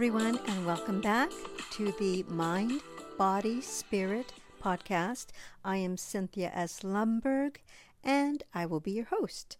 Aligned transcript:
Everyone, 0.00 0.40
and 0.48 0.64
welcome 0.64 1.02
back 1.02 1.30
to 1.72 1.92
the 1.98 2.22
Mind, 2.22 2.80
Body, 3.18 3.60
Spirit 3.60 4.32
podcast. 4.58 5.26
I 5.62 5.76
am 5.76 5.98
Cynthia 5.98 6.50
S. 6.54 6.80
Lumberg, 6.80 7.56
and 8.02 8.42
I 8.54 8.64
will 8.64 8.80
be 8.80 8.92
your 8.92 9.04
host. 9.04 9.58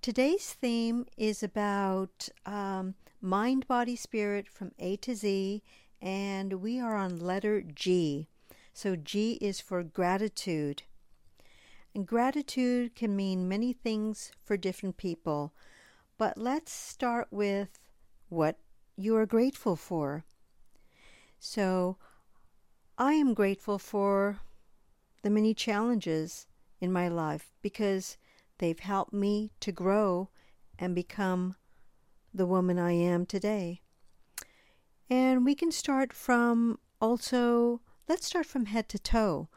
Today's 0.00 0.54
theme 0.54 1.04
is 1.18 1.42
about 1.42 2.30
um, 2.46 2.94
mind, 3.20 3.68
body, 3.68 3.96
spirit 3.96 4.48
from 4.48 4.72
A 4.78 4.96
to 4.96 5.14
Z, 5.14 5.62
and 6.00 6.54
we 6.54 6.80
are 6.80 6.96
on 6.96 7.18
letter 7.18 7.60
G. 7.60 8.28
So, 8.72 8.96
G 8.96 9.32
is 9.42 9.60
for 9.60 9.82
gratitude. 9.82 10.84
And 11.94 12.06
gratitude 12.06 12.94
can 12.94 13.14
mean 13.14 13.46
many 13.46 13.74
things 13.74 14.32
for 14.42 14.56
different 14.56 14.96
people, 14.96 15.52
but 16.16 16.38
let's 16.38 16.72
start 16.72 17.28
with 17.30 17.78
what 18.30 18.56
you 18.96 19.16
are 19.16 19.26
grateful 19.26 19.76
for. 19.76 20.24
So, 21.38 21.98
I 22.98 23.12
am 23.12 23.34
grateful 23.34 23.78
for 23.78 24.40
the 25.22 25.30
many 25.30 25.52
challenges 25.52 26.46
in 26.80 26.92
my 26.92 27.08
life 27.08 27.52
because 27.60 28.16
they've 28.58 28.78
helped 28.78 29.12
me 29.12 29.50
to 29.60 29.70
grow 29.70 30.30
and 30.78 30.94
become 30.94 31.56
the 32.32 32.46
woman 32.46 32.78
I 32.78 32.92
am 32.92 33.26
today. 33.26 33.82
And 35.08 35.44
we 35.44 35.54
can 35.54 35.70
start 35.70 36.12
from 36.12 36.78
also, 37.00 37.80
let's 38.08 38.26
start 38.26 38.46
from 38.46 38.66
head 38.66 38.88
to 38.90 38.98
toe, 38.98 39.48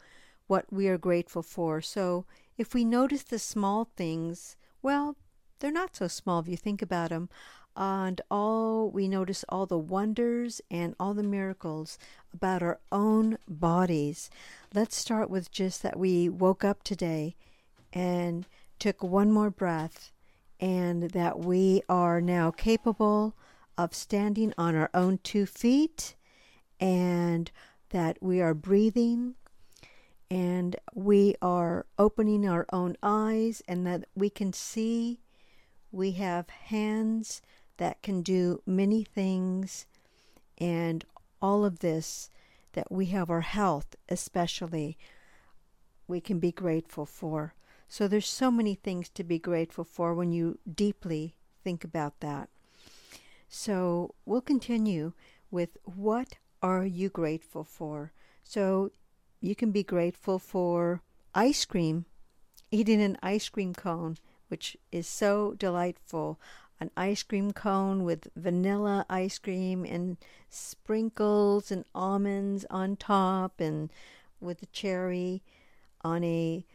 what 0.47 0.71
we 0.71 0.87
are 0.87 0.97
grateful 0.97 1.43
for. 1.43 1.81
So 1.81 2.25
if 2.57 2.73
we 2.73 2.83
notice 2.83 3.23
the 3.23 3.39
small 3.39 3.89
things, 3.95 4.57
well, 4.81 5.15
they're 5.59 5.71
not 5.71 5.95
so 5.95 6.07
small 6.07 6.39
if 6.39 6.47
you 6.47 6.57
think 6.57 6.81
about 6.81 7.09
them. 7.09 7.29
And 7.75 8.19
all 8.29 8.89
we 8.89 9.07
notice 9.07 9.45
all 9.47 9.65
the 9.65 9.77
wonders 9.77 10.61
and 10.69 10.95
all 10.99 11.13
the 11.13 11.23
miracles 11.23 11.97
about 12.33 12.61
our 12.61 12.79
own 12.91 13.37
bodies. 13.47 14.29
Let's 14.73 14.97
start 14.97 15.29
with 15.29 15.49
just 15.51 15.81
that 15.83 15.97
we 15.97 16.27
woke 16.27 16.63
up 16.63 16.83
today 16.83 17.35
and 17.93 18.45
took 18.79 19.01
one 19.01 19.31
more 19.31 19.49
breath, 19.49 20.11
and 20.59 21.11
that 21.11 21.39
we 21.39 21.81
are 21.87 22.19
now 22.21 22.51
capable 22.51 23.35
of 23.77 23.95
standing 23.95 24.53
on 24.57 24.75
our 24.75 24.89
own 24.93 25.19
two 25.23 25.45
feet, 25.45 26.15
and 26.79 27.49
that 27.89 28.17
we 28.21 28.41
are 28.41 28.53
breathing, 28.53 29.35
and 30.29 30.75
we 30.93 31.35
are 31.41 31.85
opening 31.97 32.47
our 32.47 32.65
own 32.71 32.95
eyes, 33.01 33.63
and 33.67 33.87
that 33.87 34.05
we 34.15 34.29
can 34.29 34.53
see. 34.53 35.21
We 35.91 36.11
have 36.11 36.49
hands 36.49 37.41
that 37.79 38.01
can 38.01 38.21
do 38.21 38.61
many 38.65 39.03
things, 39.03 39.87
and 40.57 41.03
all 41.41 41.65
of 41.65 41.79
this 41.79 42.29
that 42.73 42.91
we 42.91 43.07
have 43.07 43.29
our 43.29 43.41
health, 43.41 43.95
especially, 44.07 44.97
we 46.07 46.21
can 46.21 46.39
be 46.39 46.51
grateful 46.51 47.05
for. 47.05 47.53
So 47.87 48.07
there's 48.07 48.27
so 48.27 48.51
many 48.51 48.75
things 48.75 49.09
to 49.09 49.23
be 49.23 49.39
grateful 49.39 49.83
for 49.83 50.13
when 50.13 50.31
you 50.31 50.59
deeply 50.71 51.35
think 51.63 51.83
about 51.83 52.19
that. 52.19 52.49
So 53.47 54.13
we'll 54.25 54.41
continue 54.41 55.13
with 55.49 55.77
what 55.83 56.35
are 56.61 56.85
you 56.85 57.09
grateful 57.09 57.63
for? 57.63 58.11
So 58.43 58.91
you 59.41 59.55
can 59.55 59.71
be 59.71 59.83
grateful 59.83 60.37
for 60.37 61.01
ice 61.33 61.65
cream, 61.65 62.05
eating 62.71 63.01
an 63.01 63.17
ice 63.23 63.49
cream 63.49 63.73
cone, 63.73 64.17
which 64.49 64.77
is 64.91 65.07
so 65.07 65.55
delightful. 65.57 66.39
An 66.79 66.91
ice 66.95 67.23
cream 67.23 67.51
cone 67.51 68.03
with 68.03 68.29
vanilla 68.35 69.05
ice 69.09 69.37
cream 69.37 69.83
and 69.83 70.17
sprinkles 70.49 71.71
and 71.71 71.83
almonds 71.93 72.65
on 72.69 72.95
top, 72.95 73.59
and 73.59 73.91
with 74.39 74.63
a 74.63 74.67
cherry 74.67 75.43
on 76.01 76.23
a 76.23 76.65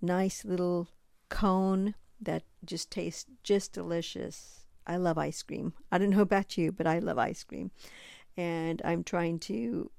nice 0.00 0.44
little 0.44 0.88
cone 1.28 1.94
that 2.20 2.42
just 2.64 2.90
tastes 2.90 3.26
just 3.42 3.72
delicious. 3.72 4.64
I 4.86 4.96
love 4.96 5.18
ice 5.18 5.42
cream. 5.42 5.74
I 5.92 5.98
don't 5.98 6.10
know 6.10 6.22
about 6.22 6.56
you, 6.56 6.72
but 6.72 6.86
I 6.86 6.98
love 6.98 7.18
ice 7.18 7.44
cream. 7.44 7.70
And 8.36 8.80
I'm 8.84 9.04
trying 9.04 9.38
to 9.40 9.90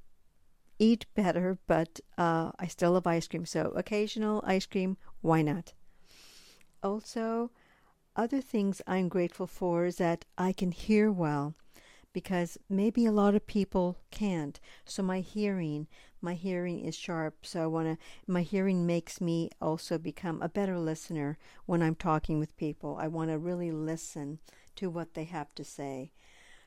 eat 0.79 1.05
better, 1.15 1.57
but 1.67 1.99
uh, 2.17 2.51
I 2.59 2.67
still 2.67 2.91
love 2.93 3.07
ice 3.07 3.27
cream. 3.27 3.45
So 3.45 3.71
occasional 3.75 4.43
ice 4.45 4.65
cream, 4.65 4.97
why 5.21 5.41
not? 5.41 5.73
Also, 6.83 7.51
other 8.15 8.41
things 8.41 8.81
I'm 8.87 9.09
grateful 9.09 9.47
for 9.47 9.85
is 9.85 9.97
that 9.97 10.25
I 10.37 10.53
can 10.53 10.71
hear 10.71 11.11
well 11.11 11.55
because 12.13 12.57
maybe 12.69 13.05
a 13.05 13.11
lot 13.11 13.35
of 13.35 13.45
people 13.45 13.97
can't. 14.09 14.57
So 14.85 15.03
my 15.03 15.19
hearing, 15.19 15.87
my 16.21 16.33
hearing 16.33 16.79
is 16.79 16.95
sharp. 16.95 17.45
So 17.45 17.61
I 17.61 17.67
want 17.67 17.87
to 17.87 17.97
my 18.25 18.41
hearing 18.41 18.85
makes 18.85 19.19
me 19.19 19.49
also 19.61 19.97
become 19.97 20.41
a 20.41 20.47
better 20.47 20.79
listener 20.79 21.37
when 21.65 21.83
I'm 21.83 21.95
talking 21.95 22.39
with 22.39 22.55
people. 22.55 22.97
I 22.97 23.07
want 23.07 23.31
to 23.31 23.37
really 23.37 23.71
listen 23.71 24.39
to 24.77 24.89
what 24.89 25.13
they 25.13 25.25
have 25.25 25.53
to 25.55 25.65
say. 25.65 26.13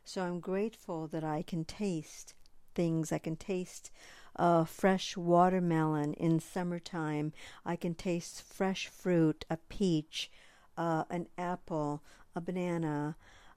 So 0.05 0.23
I'm 0.23 0.41
grateful 0.41 1.07
that 1.09 1.25
I 1.25 1.43
can 1.43 1.65
taste 1.65 2.35
things. 2.75 3.11
I 3.11 3.19
can 3.19 3.37
taste 3.37 3.91
a 4.37 4.67
fresh 4.67 5.17
watermelon 5.17 6.13
in 6.15 6.41
summertime. 6.41 7.33
I 7.65 7.77
can 7.77 7.95
taste 7.95 8.43
fresh 8.43 8.87
fruit, 8.87 9.47
a 9.49 9.57
peach, 9.57 10.31
uh, 10.79 11.05
an 11.11 11.27
apple, 11.37 12.03
a 12.35 12.41
banana, 12.41 13.17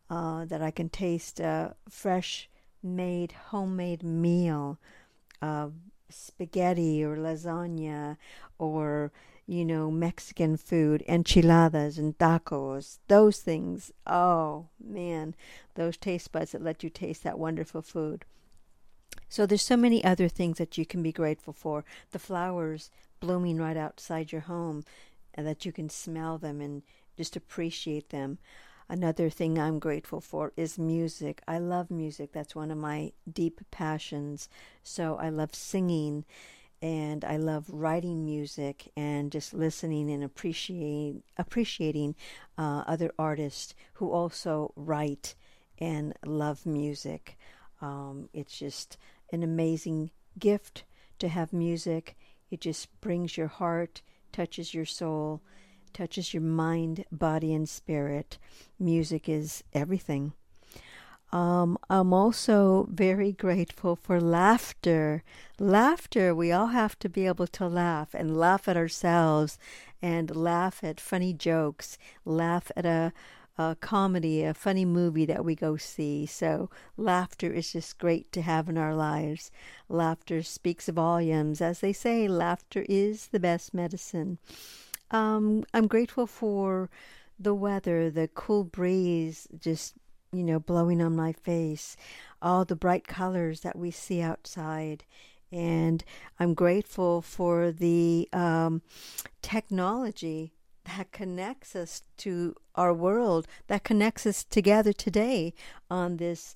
uh, 0.09 0.43
that 0.45 0.61
I 0.61 0.71
can 0.71 0.89
taste 0.89 1.39
a 1.39 1.75
fresh 1.87 2.49
made 2.83 3.31
homemade 3.49 4.03
meal, 4.03 4.79
uh, 5.41 5.69
spaghetti 6.09 7.03
or 7.03 7.15
lasagna 7.15 8.17
or 8.59 9.11
you 9.47 9.63
know 9.63 9.91
Mexican 9.91 10.57
food, 10.57 11.03
enchiladas 11.07 11.97
and 11.97 12.17
tacos, 12.17 12.97
those 13.07 13.39
things. 13.39 13.91
Oh 14.05 14.67
man, 14.83 15.35
those 15.75 15.97
taste 15.97 16.31
buds 16.31 16.51
that 16.51 16.63
let 16.63 16.83
you 16.83 16.89
taste 16.89 17.23
that 17.23 17.39
wonderful 17.39 17.81
food. 17.81 18.25
So 19.29 19.45
there's 19.45 19.61
so 19.61 19.77
many 19.77 20.03
other 20.03 20.27
things 20.27 20.57
that 20.57 20.77
you 20.77 20.85
can 20.85 21.01
be 21.01 21.11
grateful 21.13 21.53
for. 21.53 21.85
The 22.11 22.19
flowers 22.19 22.89
blooming 23.19 23.57
right 23.57 23.77
outside 23.77 24.31
your 24.31 24.41
home 24.41 24.83
and 25.33 25.47
that 25.47 25.65
you 25.65 25.71
can 25.71 25.89
smell 25.89 26.37
them 26.37 26.59
and 26.59 26.81
just 27.21 27.35
appreciate 27.35 28.09
them. 28.09 28.39
Another 28.89 29.29
thing 29.29 29.59
I'm 29.59 29.77
grateful 29.77 30.21
for 30.21 30.53
is 30.57 30.79
music. 30.79 31.43
I 31.47 31.59
love 31.59 31.91
music. 31.91 32.31
That's 32.31 32.55
one 32.55 32.71
of 32.71 32.79
my 32.79 33.11
deep 33.31 33.61
passions. 33.69 34.49
So 34.83 35.17
I 35.17 35.29
love 35.29 35.53
singing 35.53 36.25
and 36.81 37.23
I 37.23 37.37
love 37.37 37.65
writing 37.69 38.25
music 38.25 38.91
and 38.97 39.31
just 39.31 39.53
listening 39.53 40.09
and 40.09 40.23
appreciating 40.23 41.21
appreciating 41.37 42.15
uh, 42.57 42.85
other 42.87 43.11
artists 43.19 43.75
who 43.93 44.11
also 44.11 44.73
write 44.75 45.35
and 45.77 46.15
love 46.25 46.65
music. 46.65 47.37
Um, 47.81 48.29
it's 48.33 48.57
just 48.57 48.97
an 49.31 49.43
amazing 49.43 50.09
gift 50.39 50.85
to 51.19 51.27
have 51.27 51.53
music. 51.53 52.17
It 52.49 52.61
just 52.61 52.99
brings 52.99 53.37
your 53.37 53.47
heart, 53.47 54.01
touches 54.31 54.73
your 54.73 54.85
soul, 54.85 55.43
touches 55.93 56.33
your 56.33 56.43
mind, 56.43 57.05
body, 57.11 57.53
and 57.53 57.67
spirit. 57.67 58.37
Music 58.79 59.29
is 59.29 59.63
everything. 59.73 60.33
Um, 61.31 61.77
I'm 61.89 62.13
also 62.13 62.87
very 62.91 63.31
grateful 63.31 63.95
for 63.95 64.19
laughter. 64.19 65.23
Laughter, 65.59 66.35
we 66.35 66.51
all 66.51 66.67
have 66.67 66.99
to 66.99 67.09
be 67.09 67.25
able 67.25 67.47
to 67.47 67.67
laugh 67.67 68.13
and 68.13 68.35
laugh 68.35 68.67
at 68.67 68.75
ourselves 68.75 69.57
and 70.01 70.35
laugh 70.35 70.83
at 70.83 70.99
funny 70.99 71.33
jokes, 71.33 71.97
laugh 72.25 72.69
at 72.75 72.85
a, 72.85 73.13
a 73.57 73.77
comedy, 73.79 74.43
a 74.43 74.53
funny 74.53 74.83
movie 74.83 75.25
that 75.25 75.45
we 75.45 75.55
go 75.55 75.77
see. 75.77 76.25
So, 76.25 76.69
laughter 76.97 77.51
is 77.53 77.71
just 77.71 77.97
great 77.97 78.29
to 78.33 78.41
have 78.41 78.67
in 78.67 78.77
our 78.77 78.95
lives. 78.95 79.51
Laughter 79.87 80.43
speaks 80.43 80.89
volumes. 80.89 81.61
As 81.61 81.79
they 81.79 81.93
say, 81.93 82.27
laughter 82.27 82.85
is 82.89 83.27
the 83.27 83.39
best 83.39 83.73
medicine. 83.73 84.37
Um, 85.11 85.63
I'm 85.73 85.87
grateful 85.87 86.25
for 86.25 86.89
the 87.37 87.53
weather, 87.53 88.09
the 88.09 88.29
cool 88.33 88.63
breeze 88.63 89.47
just, 89.59 89.95
you 90.31 90.43
know, 90.43 90.59
blowing 90.59 91.01
on 91.01 91.15
my 91.15 91.33
face, 91.33 91.97
all 92.41 92.65
the 92.65 92.75
bright 92.75 93.07
colors 93.07 93.61
that 93.61 93.77
we 93.77 93.91
see 93.91 94.21
outside. 94.21 95.03
And 95.51 96.03
I'm 96.39 96.53
grateful 96.53 97.21
for 97.21 97.71
the 97.71 98.29
um, 98.31 98.81
technology 99.41 100.53
that 100.85 101.11
connects 101.11 101.75
us 101.75 102.03
to 102.17 102.55
our 102.75 102.93
world, 102.93 103.47
that 103.67 103.83
connects 103.83 104.25
us 104.25 104.43
together 104.43 104.93
today 104.93 105.53
on 105.89 106.17
this 106.17 106.55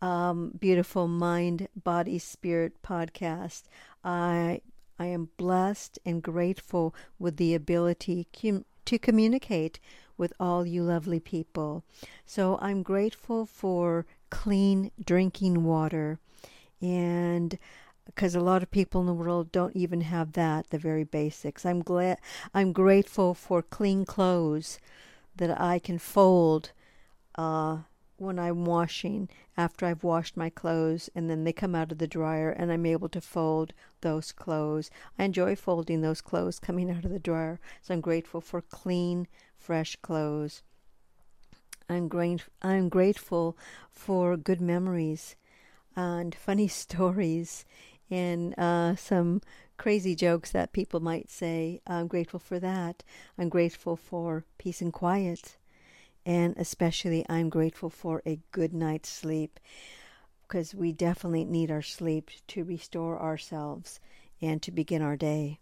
um, 0.00 0.52
beautiful 0.58 1.08
mind, 1.08 1.68
body, 1.74 2.18
spirit 2.18 2.80
podcast. 2.82 3.64
I 4.04 4.60
I 4.98 5.06
am 5.06 5.30
blessed 5.36 5.98
and 6.04 6.22
grateful 6.22 6.94
with 7.18 7.36
the 7.36 7.54
ability 7.54 8.26
to 8.32 8.98
communicate 8.98 9.78
with 10.16 10.32
all 10.40 10.66
you 10.66 10.82
lovely 10.82 11.20
people. 11.20 11.84
So 12.26 12.58
I'm 12.60 12.82
grateful 12.82 13.46
for 13.46 14.06
clean 14.30 14.90
drinking 15.04 15.64
water. 15.64 16.18
And 16.80 17.58
because 18.04 18.34
a 18.34 18.40
lot 18.40 18.62
of 18.62 18.70
people 18.70 19.00
in 19.00 19.06
the 19.06 19.12
world 19.12 19.52
don't 19.52 19.76
even 19.76 20.00
have 20.00 20.32
that, 20.32 20.70
the 20.70 20.78
very 20.78 21.04
basics. 21.04 21.64
I'm 21.64 21.82
glad 21.82 22.18
I'm 22.54 22.72
grateful 22.72 23.34
for 23.34 23.62
clean 23.62 24.04
clothes 24.04 24.78
that 25.36 25.60
I 25.60 25.78
can 25.78 25.98
fold 25.98 26.72
uh, 27.36 27.78
when 28.18 28.38
I'm 28.38 28.64
washing 28.64 29.28
after 29.56 29.86
I've 29.86 30.04
washed 30.04 30.36
my 30.36 30.50
clothes 30.50 31.08
and 31.14 31.30
then 31.30 31.44
they 31.44 31.52
come 31.52 31.74
out 31.74 31.92
of 31.92 31.98
the 31.98 32.06
dryer 32.06 32.50
and 32.50 32.70
I'm 32.70 32.84
able 32.84 33.08
to 33.10 33.20
fold 33.20 33.72
those 34.00 34.32
clothes. 34.32 34.90
I 35.18 35.24
enjoy 35.24 35.56
folding 35.56 36.00
those 36.00 36.20
clothes 36.20 36.58
coming 36.58 36.90
out 36.90 37.04
of 37.04 37.10
the 37.12 37.18
dryer. 37.18 37.60
So 37.80 37.94
I'm 37.94 38.00
grateful 38.00 38.40
for 38.40 38.60
clean, 38.60 39.28
fresh 39.56 39.96
clothes. 39.96 40.62
I'm 41.88 42.08
great 42.08 42.44
I'm 42.60 42.88
grateful 42.88 43.56
for 43.90 44.36
good 44.36 44.60
memories 44.60 45.36
and 45.96 46.34
funny 46.46 46.68
stories 46.68 47.64
and 48.10 48.58
uh, 48.58 48.96
some 48.96 49.42
crazy 49.76 50.14
jokes 50.14 50.50
that 50.50 50.72
people 50.72 51.00
might 51.00 51.30
say. 51.30 51.80
I'm 51.86 52.08
grateful 52.08 52.40
for 52.40 52.58
that. 52.58 53.04
I'm 53.38 53.48
grateful 53.48 53.96
for 53.96 54.44
peace 54.58 54.80
and 54.80 54.92
quiet. 54.92 55.57
And 56.28 56.54
especially, 56.58 57.24
I'm 57.26 57.48
grateful 57.48 57.88
for 57.88 58.20
a 58.26 58.38
good 58.52 58.74
night's 58.74 59.08
sleep 59.08 59.58
because 60.42 60.74
we 60.74 60.92
definitely 60.92 61.46
need 61.46 61.70
our 61.70 61.80
sleep 61.80 62.30
to 62.48 62.64
restore 62.64 63.18
ourselves 63.18 63.98
and 64.42 64.60
to 64.60 64.70
begin 64.70 65.00
our 65.00 65.16
day. 65.16 65.58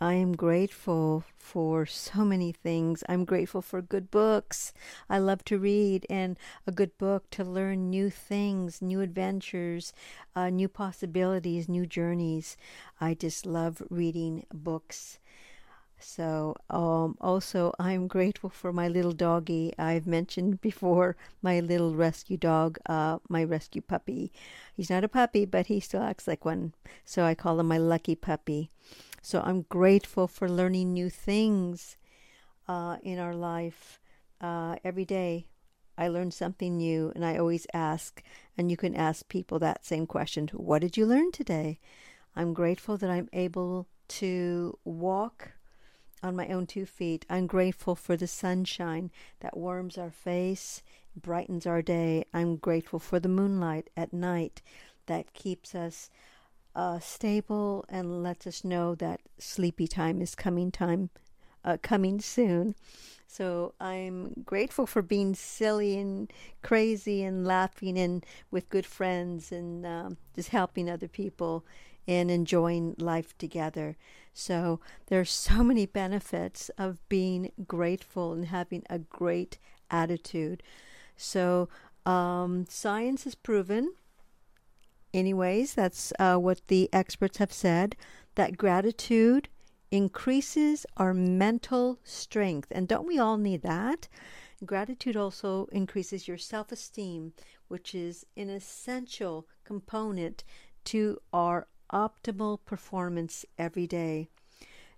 I 0.00 0.14
am 0.14 0.32
grateful 0.32 1.22
for 1.38 1.86
so 1.86 2.24
many 2.24 2.50
things. 2.50 3.04
I'm 3.08 3.24
grateful 3.24 3.62
for 3.62 3.80
good 3.80 4.10
books. 4.10 4.72
I 5.08 5.20
love 5.20 5.44
to 5.44 5.60
read, 5.60 6.06
and 6.10 6.36
a 6.66 6.72
good 6.72 6.98
book 6.98 7.30
to 7.30 7.44
learn 7.44 7.88
new 7.88 8.10
things, 8.10 8.82
new 8.82 9.00
adventures, 9.00 9.92
uh, 10.34 10.50
new 10.50 10.68
possibilities, 10.68 11.68
new 11.68 11.86
journeys. 11.86 12.56
I 13.00 13.14
just 13.14 13.46
love 13.46 13.80
reading 13.90 14.44
books. 14.52 15.20
So, 16.02 16.56
um, 16.68 17.16
also, 17.20 17.72
I'm 17.78 18.08
grateful 18.08 18.50
for 18.50 18.72
my 18.72 18.88
little 18.88 19.12
doggy. 19.12 19.72
I've 19.78 20.06
mentioned 20.06 20.60
before 20.60 21.16
my 21.42 21.60
little 21.60 21.94
rescue 21.94 22.36
dog, 22.36 22.78
uh, 22.86 23.18
my 23.28 23.44
rescue 23.44 23.82
puppy. 23.82 24.32
He's 24.74 24.90
not 24.90 25.04
a 25.04 25.08
puppy, 25.08 25.44
but 25.44 25.66
he 25.66 25.80
still 25.80 26.02
acts 26.02 26.26
like 26.26 26.44
one. 26.44 26.74
So 27.04 27.24
I 27.24 27.34
call 27.34 27.60
him 27.60 27.68
my 27.68 27.78
lucky 27.78 28.14
puppy. 28.14 28.70
So 29.22 29.40
I'm 29.44 29.62
grateful 29.62 30.26
for 30.26 30.48
learning 30.48 30.92
new 30.92 31.08
things 31.08 31.96
uh, 32.68 32.96
in 33.02 33.18
our 33.18 33.34
life 33.34 34.00
uh, 34.40 34.76
every 34.84 35.04
day. 35.04 35.46
I 35.96 36.08
learn 36.08 36.30
something 36.30 36.76
new, 36.76 37.12
and 37.14 37.24
I 37.24 37.36
always 37.36 37.66
ask, 37.72 38.22
and 38.56 38.70
you 38.70 38.76
can 38.76 38.96
ask 38.96 39.28
people 39.28 39.58
that 39.60 39.84
same 39.84 40.06
question 40.06 40.48
What 40.52 40.80
did 40.80 40.96
you 40.96 41.06
learn 41.06 41.32
today? 41.32 41.78
I'm 42.34 42.54
grateful 42.54 42.96
that 42.96 43.10
I'm 43.10 43.28
able 43.32 43.86
to 44.08 44.78
walk 44.84 45.52
on 46.22 46.36
my 46.36 46.48
own 46.48 46.66
two 46.66 46.86
feet. 46.86 47.26
I'm 47.28 47.46
grateful 47.46 47.94
for 47.94 48.16
the 48.16 48.26
sunshine 48.26 49.10
that 49.40 49.56
warms 49.56 49.98
our 49.98 50.10
face, 50.10 50.82
brightens 51.16 51.66
our 51.66 51.82
day. 51.82 52.24
I'm 52.32 52.56
grateful 52.56 52.98
for 52.98 53.18
the 53.18 53.28
moonlight 53.28 53.90
at 53.96 54.12
night 54.12 54.62
that 55.06 55.34
keeps 55.34 55.74
us 55.74 56.10
uh, 56.74 56.98
stable 57.00 57.84
and 57.88 58.22
lets 58.22 58.46
us 58.46 58.64
know 58.64 58.94
that 58.94 59.20
sleepy 59.38 59.86
time 59.86 60.22
is 60.22 60.34
coming 60.34 60.70
time 60.70 61.10
uh, 61.64 61.76
coming 61.82 62.20
soon. 62.20 62.74
So 63.26 63.72
I'm 63.80 64.42
grateful 64.44 64.86
for 64.86 65.00
being 65.00 65.34
silly 65.34 65.96
and 65.96 66.30
crazy 66.62 67.22
and 67.22 67.46
laughing 67.46 67.98
and 67.98 68.24
with 68.50 68.68
good 68.68 68.84
friends 68.84 69.50
and 69.50 69.86
um, 69.86 70.16
just 70.34 70.50
helping 70.50 70.90
other 70.90 71.08
people 71.08 71.64
and 72.06 72.30
enjoying 72.30 72.94
life 72.98 73.36
together. 73.38 73.96
So 74.32 74.80
there's 75.06 75.30
so 75.30 75.62
many 75.62 75.86
benefits 75.86 76.70
of 76.78 77.06
being 77.08 77.52
grateful 77.66 78.32
and 78.32 78.46
having 78.46 78.82
a 78.88 78.98
great 78.98 79.58
attitude. 79.90 80.62
So 81.16 81.68
um, 82.06 82.66
science 82.68 83.24
has 83.24 83.34
proven 83.34 83.92
anyways, 85.14 85.74
that's 85.74 86.12
uh, 86.18 86.36
what 86.36 86.66
the 86.68 86.88
experts 86.92 87.38
have 87.38 87.52
said 87.52 87.96
that 88.34 88.56
gratitude 88.56 89.48
increases 89.90 90.86
our 90.96 91.12
mental 91.12 91.98
strength. 92.02 92.68
And 92.70 92.88
don't 92.88 93.06
we 93.06 93.18
all 93.18 93.36
need 93.36 93.62
that? 93.62 94.08
Gratitude 94.64 95.16
also 95.16 95.66
increases 95.66 96.28
your 96.28 96.38
self 96.38 96.72
esteem, 96.72 97.32
which 97.68 97.94
is 97.94 98.24
an 98.36 98.48
essential 98.48 99.46
component 99.64 100.44
to 100.84 101.18
our 101.32 101.66
optimal 101.92 102.58
performance 102.64 103.44
every 103.58 103.86
day. 103.86 104.28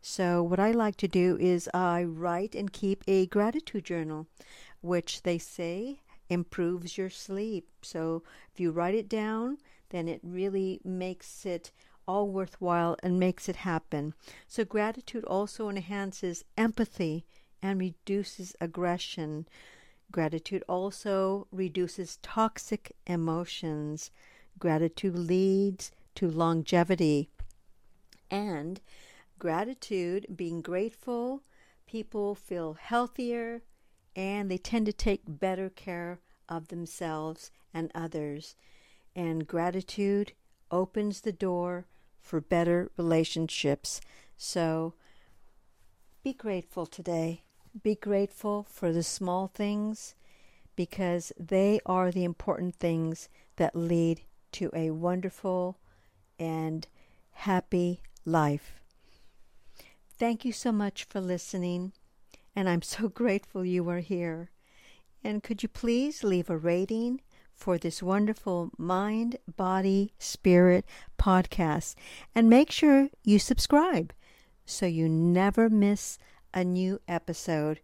So, 0.00 0.42
what 0.42 0.60
I 0.60 0.70
like 0.70 0.96
to 0.96 1.08
do 1.08 1.38
is 1.40 1.68
I 1.72 2.04
write 2.04 2.54
and 2.54 2.72
keep 2.72 3.02
a 3.08 3.26
gratitude 3.26 3.84
journal, 3.84 4.26
which 4.82 5.22
they 5.22 5.38
say 5.38 6.00
improves 6.28 6.98
your 6.98 7.08
sleep. 7.08 7.66
So, 7.80 8.22
if 8.52 8.60
you 8.60 8.70
write 8.70 8.94
it 8.94 9.08
down, 9.08 9.58
then 9.88 10.06
it 10.08 10.20
really 10.22 10.80
makes 10.84 11.46
it 11.46 11.72
all 12.06 12.28
worthwhile 12.28 12.96
and 13.02 13.18
makes 13.18 13.48
it 13.48 13.56
happen. 13.56 14.12
So, 14.46 14.64
gratitude 14.64 15.24
also 15.24 15.70
enhances 15.70 16.44
empathy 16.58 17.24
and 17.62 17.80
reduces 17.80 18.54
aggression. 18.60 19.48
Gratitude 20.12 20.62
also 20.68 21.46
reduces 21.50 22.18
toxic 22.22 22.94
emotions. 23.06 24.10
Gratitude 24.58 25.16
leads 25.16 25.90
to 26.16 26.30
longevity. 26.30 27.28
And 28.30 28.80
gratitude, 29.38 30.26
being 30.34 30.60
grateful, 30.60 31.42
people 31.86 32.34
feel 32.34 32.74
healthier 32.74 33.62
and 34.16 34.50
they 34.50 34.58
tend 34.58 34.86
to 34.86 34.92
take 34.92 35.22
better 35.26 35.68
care 35.68 36.20
of 36.48 36.68
themselves 36.68 37.50
and 37.72 37.90
others 37.94 38.54
and 39.16 39.46
gratitude 39.46 40.32
opens 40.70 41.20
the 41.20 41.32
door 41.32 41.86
for 42.20 42.40
better 42.40 42.90
relationships. 42.96 44.00
So 44.36 44.94
be 46.22 46.32
grateful 46.32 46.86
today. 46.86 47.42
Be 47.82 47.94
grateful 47.94 48.66
for 48.68 48.92
the 48.92 49.02
small 49.02 49.48
things 49.48 50.14
because 50.76 51.32
they 51.38 51.80
are 51.86 52.10
the 52.10 52.24
important 52.24 52.76
things 52.76 53.28
that 53.56 53.76
lead 53.76 54.22
to 54.52 54.70
a 54.74 54.90
wonderful 54.90 55.78
and 56.38 56.86
happy 57.32 58.02
life. 58.24 58.80
Thank 60.18 60.44
you 60.44 60.52
so 60.52 60.72
much 60.72 61.04
for 61.04 61.20
listening, 61.20 61.92
and 62.54 62.68
I'm 62.68 62.82
so 62.82 63.08
grateful 63.22 63.64
you 63.64 63.88
are 63.88 64.00
here. 64.00 64.50
And 65.22 65.42
could 65.42 65.62
you 65.62 65.68
please 65.68 66.22
leave 66.22 66.50
a 66.50 66.56
rating 66.56 67.20
for 67.54 67.78
this 67.78 68.02
wonderful 68.02 68.70
Mind, 68.76 69.36
Body, 69.56 70.12
Spirit 70.18 70.84
podcast. 71.18 71.94
And 72.34 72.50
make 72.50 72.70
sure 72.70 73.08
you 73.22 73.38
subscribe 73.38 74.12
so 74.66 74.86
you 74.86 75.08
never 75.08 75.68
miss 75.68 76.18
a 76.52 76.64
new 76.64 77.00
episode. 77.08 77.80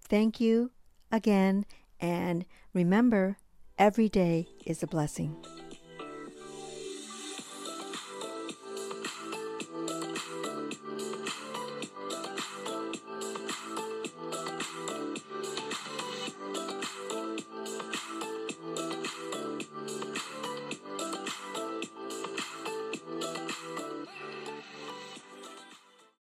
Thank 0.00 0.40
you 0.40 0.70
again. 1.10 1.64
And 2.00 2.44
remember, 2.72 3.38
every 3.78 4.08
day 4.08 4.48
is 4.64 4.82
a 4.82 4.86
blessing. 4.86 5.36